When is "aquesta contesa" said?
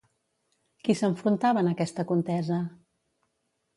1.73-2.59